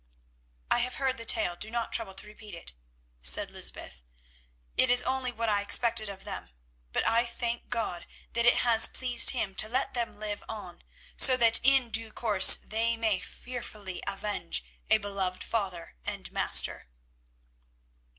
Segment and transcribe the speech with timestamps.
[0.71, 2.73] "I have heard the tale; do not trouble to repeat it,"
[3.21, 4.01] said Lysbeth.
[4.75, 6.49] "It is only what I expected of them,
[6.91, 10.81] but I thank God that it has pleased Him to let them live on
[11.17, 16.87] so that in due course they may fearfully avenge a beloved father and master."